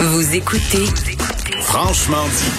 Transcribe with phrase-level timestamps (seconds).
[0.00, 0.86] Vous écoutez
[1.62, 2.52] Franchement dit.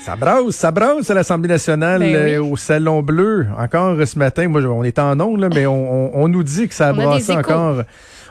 [0.00, 2.32] Ça brasse, ça brasse à l'Assemblée nationale Ben oui.
[2.34, 3.46] euh, au Salon Bleu.
[3.58, 5.74] Encore euh, ce matin, moi, je- on est en ondes, là, mais on,
[6.14, 7.50] on- on nous dit que ça a On a brassé des échos.
[7.52, 7.82] encore.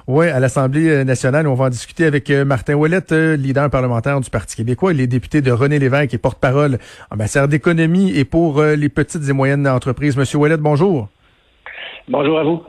[0.08, 1.48] Oui, à l'Assemblée euh, nationale.
[1.48, 4.94] On va en discuter avec euh, Martin Ouellette, euh, leader parlementaire du Parti québécois.
[4.94, 6.78] Il est député de René Lévesque et porte-parole
[7.12, 10.16] en matière d'économie et pour les petites et moyennes entreprises.
[10.16, 11.10] Monsieur Ouellette, bonjour.
[12.08, 12.62] Bonjour à vous.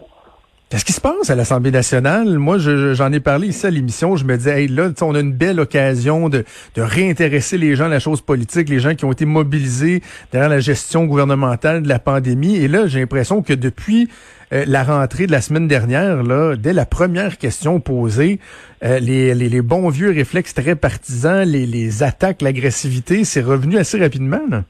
[0.68, 2.38] Qu'est-ce qui se passe à l'Assemblée nationale?
[2.38, 4.16] Moi, je- je- j'en ai parlé ici à l'émission.
[4.16, 6.44] Je me disais, hey, là, on a une belle occasion de,
[6.76, 10.02] réintéresser les gens à la chose politique, les gens qui ont été mobilisés
[10.32, 12.57] derrière la gestion gouvernementale de la pandémie.
[12.57, 14.08] Et là, j'ai l'impression que depuis
[14.52, 18.40] euh, la rentrée de la semaine dernière, là, dès la première question posée,
[18.85, 23.79] euh, les, les, les bons vieux réflexes très partisans, les, les attaques, l'agressivité, c'est revenu
[23.79, 24.43] assez rapidement.
[24.50, 24.64] là.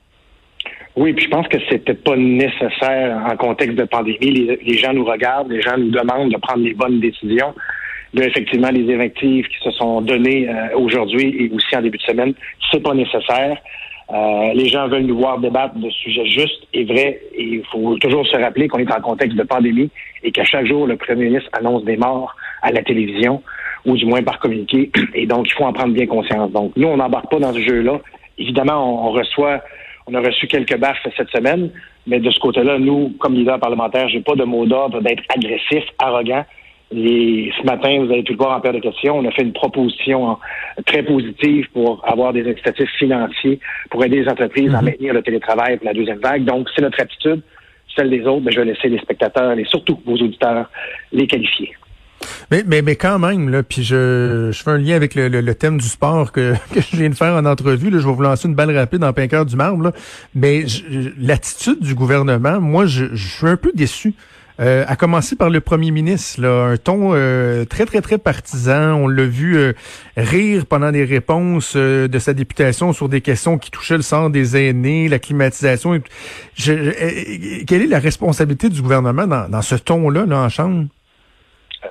[0.96, 4.58] Oui, puis je pense que c'était pas nécessaire en contexte de pandémie.
[4.62, 7.54] Les, gens nous regardent, les gens nous demandent de prendre les bonnes décisions.
[8.14, 12.02] Là, effectivement, les effectifs qui se sont donnés euh, aujourd'hui et aussi en début de
[12.02, 12.32] semaine,
[12.70, 13.58] c'est pas nécessaire.
[14.10, 17.20] Euh, les gens veulent nous voir débattre de sujets justes et vrais.
[17.34, 19.90] Et il faut toujours se rappeler qu'on est en contexte de pandémie
[20.22, 23.42] et qu'à chaque jour, le premier ministre annonce des morts à la télévision
[23.84, 24.90] ou du moins par communiqué.
[25.14, 26.50] Et donc, il faut en prendre bien conscience.
[26.52, 28.00] Donc, nous, on n'embarque pas dans ce jeu-là.
[28.38, 29.62] Évidemment, on reçoit,
[30.06, 31.70] on a reçu quelques baffes cette semaine,
[32.06, 35.84] mais de ce côté-là, nous, comme leader parlementaire, j'ai pas de mot d'ordre d'être agressif,
[35.98, 36.44] arrogant.
[36.94, 39.42] Et ce matin, vous avez pu le voir en paire de questions, on a fait
[39.42, 40.38] une proposition
[40.86, 43.58] très positive pour avoir des incitatifs financiers
[43.90, 46.44] pour aider les entreprises à maintenir le télétravail pour la deuxième vague.
[46.44, 47.42] Donc, c'est notre attitude.
[47.96, 50.70] Celle des autres, ben, je vais laisser les spectateurs et surtout vos auditeurs
[51.12, 51.74] les qualifier.
[52.50, 55.40] Mais, mais, mais quand même, là, puis je, je fais un lien avec le, le-
[55.40, 57.90] le thème du sport que, que je viens de faire en entrevue.
[57.90, 59.82] Là, je vais vous lancer une balle rapide en plein cœur du marbre.
[59.84, 59.92] Là.
[60.34, 64.14] Mais je- je- l'attitude du gouvernement, moi, je, je suis un peu déçu.
[64.58, 68.94] Euh, à commencer par le premier ministre, là, un ton euh, très, très, très partisan.
[68.94, 69.74] On l'a vu euh,
[70.16, 74.30] rire pendant les réponses euh, de sa députation sur des questions qui touchaient le sort
[74.30, 75.98] des aînés, la climatisation.
[75.98, 76.04] tout.
[76.54, 80.86] Je- euh, quelle est la responsabilité du gouvernement dans, dans ce ton-là, là, en chambre?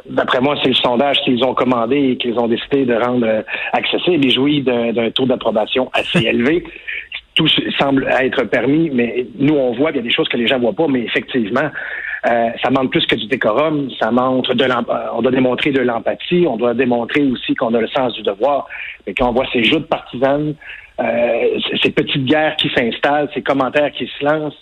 [0.05, 3.41] D'après moi, c'est le sondage qu'ils ont commandé et qu'ils ont décidé de rendre euh,
[3.73, 4.25] accessible.
[4.25, 6.63] Ils jouissent d'un taux d'approbation assez élevé.
[7.35, 7.47] Tout
[7.77, 10.57] semble être permis, mais nous, on voit qu'il y a des choses que les gens
[10.57, 11.69] voient pas, mais effectivement,
[12.27, 14.65] euh, ça manque plus que du décorum, ça montre de
[15.13, 18.67] on doit démontrer de l'empathie, on doit démontrer aussi qu'on a le sens du devoir.
[19.05, 20.55] Mais quand on voit ces joutes partisanes,
[20.99, 24.57] euh, ces petites guerres qui s'installent, ces commentaires qui se lancent,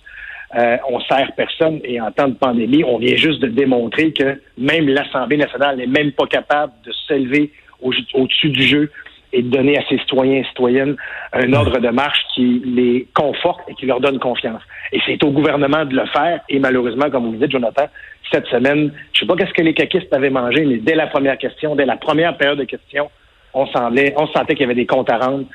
[0.56, 4.40] euh, on sert personne et en temps de pandémie, on vient juste de démontrer que
[4.58, 8.91] même l'Assemblée nationale n'est même pas capable de s'élever au- au-dessus du jeu
[9.36, 10.96] et de donner à ses citoyens et citoyennes
[11.34, 14.62] un ordre de marche qui les conforte et qui leur donne confiance.
[14.91, 16.41] Et c'est au gouvernement de le faire.
[16.50, 17.88] Et malheureusement, comme vous le dites, Jonathan,
[18.31, 21.38] cette semaine, je sais pas qu'est-ce que les caquistes avaient mangé, mais dès la première
[21.40, 23.09] question, dès la première période de questions,
[23.56, 25.46] on semblait, on sentait qu'il y avait des comptes à rendre.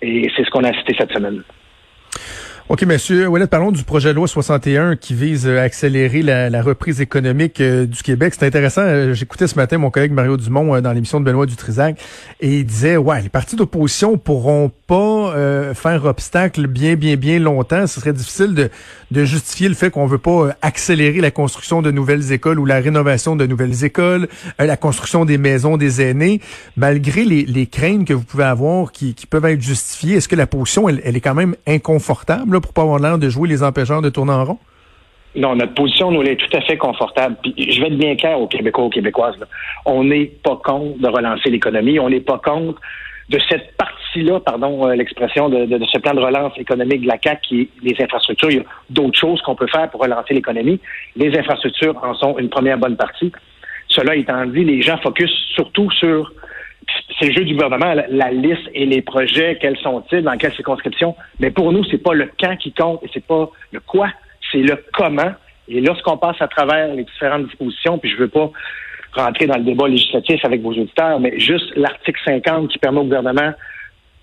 [0.00, 1.42] Et c'est ce qu'on a cité cette semaine.
[2.68, 6.62] OK, monsieur Ouellet, parlons du projet de loi 61 qui vise euh, à accélérer la,
[6.62, 8.34] reprise économique euh, du Québec.
[8.36, 8.80] C'est intéressant.
[8.80, 11.96] euh, J'écoutais ce matin mon collègue Mario Dumont dans l'émission de Benoît Dutrisac
[12.40, 14.94] et il disait, ouais, les partis d'opposition pourront pas
[15.34, 17.86] euh, faire obstacle bien, bien, bien longtemps.
[17.86, 18.70] Ce serait difficile de,
[19.10, 22.64] de justifier le fait qu'on veut pas euh, accélérer la construction de nouvelles écoles ou
[22.66, 24.28] la rénovation de nouvelles écoles,
[24.60, 26.40] euh, la construction des maisons des aînés,
[26.76, 30.16] malgré les, les craintes que vous pouvez avoir qui, qui peuvent être justifiées.
[30.16, 33.18] Est-ce que la position, elle, elle est quand même inconfortable là, pour pas avoir l'air
[33.18, 34.58] de jouer les empêcheurs de tourner en rond?
[35.34, 37.36] Non, notre position, nous, elle est tout à fait confortable.
[37.42, 39.38] Puis, je vais être bien clair aux Québécois, aux Québécoises.
[39.38, 39.46] là.
[39.84, 41.98] On n'est pas contre de relancer l'économie.
[42.00, 42.80] On n'est pas contre
[43.28, 47.08] de cette partie-là, pardon, euh, l'expression de, de- de ce plan de relance économique de
[47.08, 48.50] la CAQ qui est les infrastructures.
[48.50, 50.80] Il y a d'autres choses qu'on peut faire pour relancer l'économie.
[51.16, 53.32] Les infrastructures en sont une première bonne partie.
[53.88, 56.32] Cela étant dit, les gens focus surtout sur
[57.18, 61.16] c'est le jeu du gouvernement, la, liste et les projets, quels sont-ils, dans quelle circonscription.
[61.40, 64.08] Mais pour nous, c'est pas le quand qui compte et c'est pas le quoi,
[64.52, 65.32] c'est le comment.
[65.68, 68.50] Et lorsqu'on passe à travers les différentes dispositions, puis je veux pas
[69.14, 73.04] rentrer dans le débat législatif avec vos auditeurs, mais juste l'article 50 qui permet au
[73.04, 73.52] gouvernement,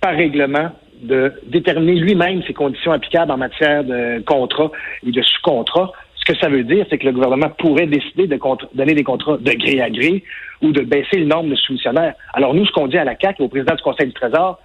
[0.04, 0.70] par règlement,
[1.02, 4.70] de déterminer lui-même ses conditions applicables en matière de contrat
[5.08, 5.94] et de sous-contrat.
[6.16, 8.38] Ce que ça veut dire, c'est que le gouvernement pourrait décider de
[8.74, 10.22] donner des contrats de gré à gré
[10.62, 12.16] ou de baisser le nombre de soumissionnaires.
[12.34, 14.60] Alors nous, ce qu'on dit à la CAC et au président du Conseil du Trésor,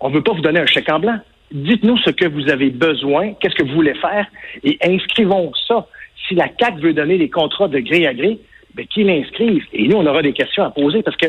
[0.00, 1.18] on ne veut pas vous donner un chèque en blanc.
[1.50, 4.26] Dites-nous ce que vous avez besoin, qu'est-ce que vous voulez faire,
[4.64, 5.86] et inscrivons ça.
[6.26, 8.38] Si la CAC veut donner des contrats de gré à gré,
[8.74, 9.64] ben, qu'il l'inscrive.
[9.72, 11.26] Et nous, on aura des questions à poser parce que,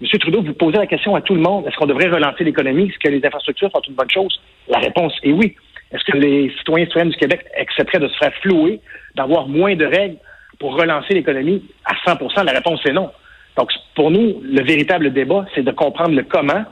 [0.00, 0.06] M.
[0.18, 1.66] Trudeau, vous posez la question à tout le monde.
[1.66, 2.84] Est-ce qu'on devrait relancer l'économie?
[2.84, 4.40] Est-ce que les infrastructures sont une bonne chose?
[4.68, 5.56] La réponse est oui.
[5.90, 8.80] Est-ce que les citoyens et citoyennes du Québec accepteraient de se faire flouer,
[9.16, 10.16] d'avoir moins de règles
[10.60, 13.10] pour relancer l'économie à 100% La réponse est non.
[13.56, 16.64] Donc, pour nous, le véritable débat, c'est de comprendre le comment.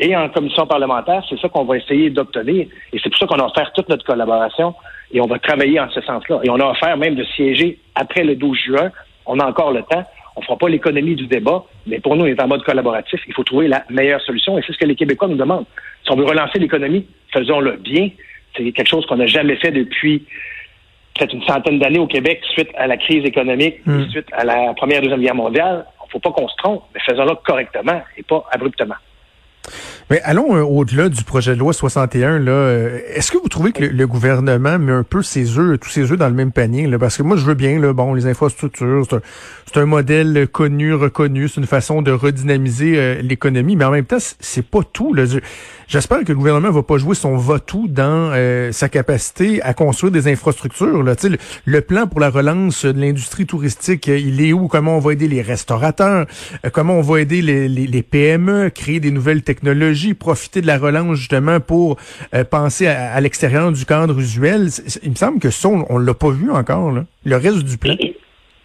[0.00, 2.66] Et en commission parlementaire, c'est ça qu'on va essayer d'obtenir.
[2.92, 4.74] Et c'est pour ça qu'on a offert toute notre collaboration
[5.12, 6.40] et on va travailler en ce sens-là.
[6.42, 8.90] Et on a offert même de siéger après le 12 juin.
[9.26, 10.04] On a encore le temps.
[10.36, 13.20] On ne fera pas l'économie du débat, mais pour nous, on est en mode collaboratif.
[13.26, 15.66] Il faut trouver la meilleure solution et c'est ce que les Québécois nous demandent.
[16.04, 18.10] Si on veut relancer l'économie, faisons-le bien.
[18.56, 20.26] C'est quelque chose qu'on n'a jamais fait depuis
[21.14, 24.08] peut-être une centaine d'années au Québec suite à la crise économique, hmm.
[24.10, 25.86] suite à la Première et Deuxième Guerre mondiale.
[26.00, 28.96] Il ne faut pas qu'on se trompe, mais faisons-le correctement et pas abruptement.
[30.10, 32.38] Mais allons euh, au-delà du projet de loi 61.
[32.38, 35.88] Là, euh, est-ce que vous trouvez que le, gouvernement met un peu ses œufs, tous
[35.88, 36.98] ses œufs dans le même panier là?
[36.98, 39.06] Parce que moi, je veux bien, là, bon, les infrastructures,
[39.66, 44.04] c'est un, modèle connu, reconnu, c'est une façon de redynamiser euh, l'économie, mais en même
[44.04, 45.16] temps, c'est pas tout.
[45.88, 48.32] J'espère que le gouvernement va pas jouer son va-tout dans
[48.72, 51.02] sa capacité à construire des infrastructures.
[51.02, 51.14] Là.
[51.22, 51.36] Le,
[51.66, 54.68] le plan pour la relance de l'industrie touristique, il est où?
[54.68, 56.26] Comment on va aider les restaurateurs?
[56.72, 59.61] comment on va aider les, les, les PME, créer des nouvelles technologies,
[60.14, 61.96] profiter de la relance justement pour
[62.34, 64.68] euh, penser à, l'extérieur du cadre usuel.
[65.02, 66.92] Il me semble que ça, on, ne l'a pas vu encore,
[67.24, 67.94] le reste du plan.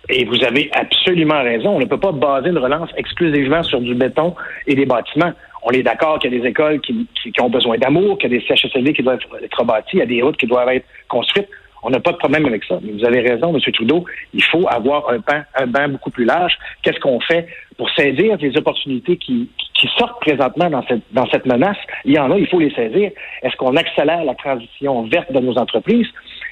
[0.09, 1.75] Et, vous avez absolument raison.
[1.75, 4.35] On ne peut pas baser une relance exclusivement sur du béton
[4.65, 5.33] et des bâtiments.
[5.63, 8.35] On est d'accord qu'il y a des écoles qui, qui ont besoin d'amour, qu'il y
[8.35, 10.85] a des CHSLD qui doivent être rebâtis, il y a des routes qui doivent être
[11.09, 11.50] construites.
[11.88, 12.80] On n'a pas de problème avec ça.
[12.84, 13.62] Mais vous avez raison, M.
[13.72, 14.04] Trudeau,
[14.34, 16.51] il faut avoir un banc, un banc beaucoup plus large.
[16.84, 17.48] Qu'est-ce qu'on fait
[17.78, 21.78] pour saisir les opportunités qui, qui sortent présentement dans cette, dans cette menace?
[22.04, 23.12] Il y en a, il faut les saisir.
[23.42, 26.07] Est-ce qu'on accélère la transition verte de nos entreprises?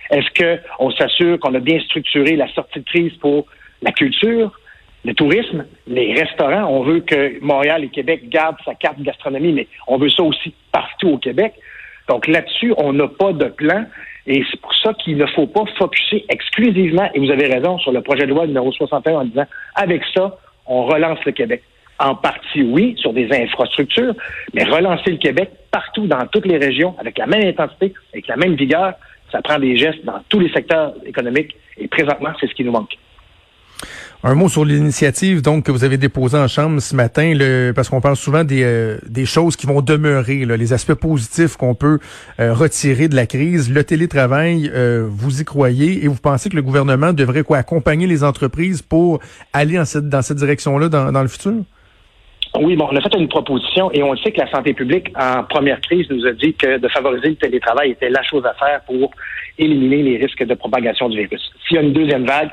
[0.09, 3.45] Est-ce qu'on s'assure qu'on a bien structuré la sortie de crise pour
[3.81, 4.57] la culture,
[5.03, 6.69] le tourisme, les restaurants?
[6.69, 10.53] On veut que Montréal et Québec gardent sa carte gastronomie, mais on veut ça aussi
[10.71, 11.55] partout au Québec.
[12.07, 13.83] Donc là-dessus, on n'a pas de plan.
[14.27, 17.91] Et c'est pour ça qu'il ne faut pas focuser exclusivement, et vous avez raison, sur
[17.91, 19.45] le projet de loi numéro 61 en disant,
[19.75, 21.61] avec ça, on relance le Québec.
[21.99, 24.15] En partie, oui, sur des infrastructures,
[24.53, 28.35] mais relancer le Québec partout, dans toutes les régions, avec la même intensité, avec la
[28.35, 28.93] même vigueur,
[29.31, 31.55] ça prend des gestes dans tous les secteurs économiques.
[31.77, 32.97] Et présentement, c'est ce qui nous manque.
[34.23, 37.89] Un mot sur l'initiative donc que vous avez déposée en chambre ce matin, le, parce
[37.89, 41.99] qu'on parle souvent des, euh, des choses qui vont demeurer, les aspects positifs qu'on peut
[42.39, 43.71] euh, retirer de la crise.
[43.71, 48.07] Le télétravail, euh, vous y croyez et vous pensez que le gouvernement devrait quoi accompagner
[48.07, 49.19] les entreprises pour
[49.53, 51.53] aller dans cette, dans cette direction-là dans, dans le futur?
[52.59, 55.43] Oui, bon, on a fait une proposition et on sait que la santé publique, en
[55.43, 58.81] première crise, nous a dit que de favoriser le télétravail était la chose à faire
[58.87, 59.11] pour
[59.59, 61.51] éliminer les risques de propagation du virus.
[61.67, 62.49] S'il y a une deuxième vague,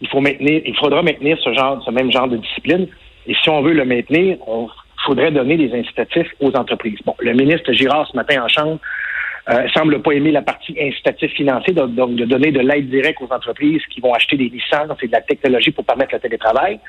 [0.00, 2.88] il faut maintenir, il faudra maintenir ce genre, ce même genre de discipline.
[3.26, 4.68] Et si on veut le maintenir, on
[5.04, 6.98] faudrait donner des incitatifs aux entreprises.
[7.04, 8.78] Bon, le ministre Girard ce matin en chambre
[9.50, 13.32] euh, semble pas aimer la partie incitatif financier, donc, de donner de l'aide directe aux
[13.32, 16.80] entreprises qui vont acheter des licences et de la technologie pour permettre le télétravail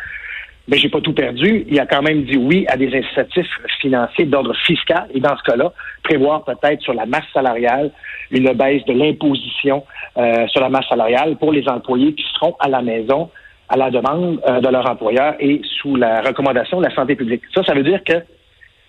[0.67, 1.65] mais j'ai pas tout perdu.
[1.67, 5.43] Il a quand même dit oui à des incitatifs financiers d'ordre fiscal et dans ce
[5.43, 5.71] cas-là,
[6.03, 7.91] prévoir peut-être sur la masse salariale
[8.31, 9.83] une baisse de l'imposition
[10.17, 13.29] euh, sur la masse salariale pour les employés qui seront à la maison
[13.69, 17.41] à la demande euh, de leur employeur et sous la recommandation de la santé publique.
[17.53, 18.23] Ça, ça veut dire que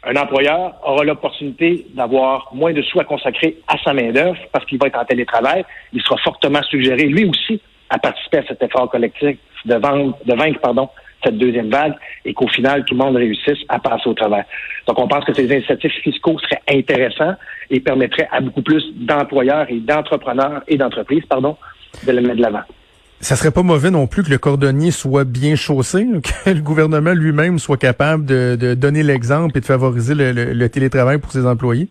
[0.08, 4.78] un employeur aura l'opportunité d'avoir moins de sous à consacrer à sa main-d'œuvre parce qu'il
[4.78, 5.64] va être en télétravail.
[5.92, 10.34] Il sera fortement suggéré, lui aussi, à participer à cet effort collectif de, vendre, de
[10.34, 10.88] vaincre pardon,
[11.26, 11.94] cette deuxième vague
[12.24, 14.44] et qu'au final, tout le monde réussisse à passer au travers.
[14.86, 17.34] Donc, on pense que ces incitatifs fiscaux seraient intéressants
[17.70, 22.62] et permettraient à beaucoup plus d'employeurs et d'entrepreneurs et d'entreprises, de le mettre de l'avant.
[23.18, 26.06] Ça serait pas mauvais non plus que le cordonnier soit bien chaussé,
[26.44, 31.32] que le gouvernement lui-même soit capable de, donner l'exemple et de favoriser le télétravail pour
[31.32, 31.88] ses employés?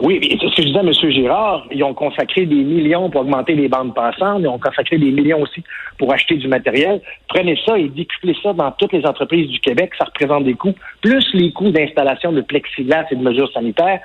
[0.00, 1.10] Oui, c'est ce que je disais M.
[1.10, 1.66] Girard.
[1.70, 4.40] Ils ont consacré des millions pour augmenter les bandes passantes.
[4.40, 5.62] Ils ont consacré des millions aussi
[5.98, 7.00] pour acheter du matériel.
[7.28, 9.92] Prenez ça et décuplez ça dans toutes les entreprises du Québec.
[9.98, 14.00] Ça représente des coûts, plus les coûts d'installation de plexiglas et de mesures sanitaires.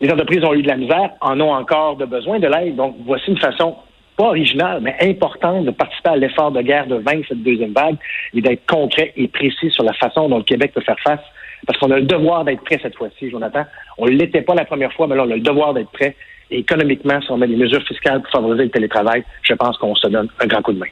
[0.00, 2.76] Les entreprises ont eu de la misère, en ont encore de besoin de l'aide.
[2.76, 3.76] Donc, voici une façon
[4.16, 7.96] pas originale, mais importante de participer à l'effort de guerre de vaincre cette deuxième vague
[8.34, 11.20] et d'être concret et précis sur la façon dont le Québec peut faire face
[11.66, 13.64] parce qu'on a le devoir d'être prêt cette fois-ci, Jonathan.
[13.98, 16.16] On ne l'était pas la première fois, mais là, on a le devoir d'être prêt.
[16.50, 19.94] Et économiquement, si on met des mesures fiscales pour favoriser le télétravail, je pense qu'on
[19.96, 20.86] se donne un grand coup de main.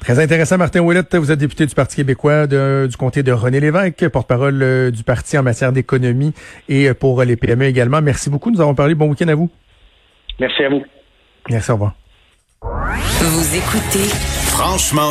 [0.00, 1.14] Très intéressant, Martin Ouellette.
[1.14, 5.38] Vous êtes député du Parti québécois du comté de René Lévesque, porte-parole euh, du parti
[5.38, 6.32] en matière d'économie
[6.68, 8.00] et euh, pour les PME également.
[8.02, 8.50] Merci beaucoup.
[8.50, 8.94] Nous avons parlé.
[8.94, 9.50] Bon week-end à vous.
[10.40, 10.82] Merci à vous.
[11.50, 11.94] Merci, au revoir.
[12.62, 14.08] Vous écoutez
[14.48, 15.02] Franchement